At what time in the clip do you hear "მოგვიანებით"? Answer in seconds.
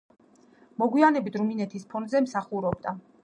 0.83-1.37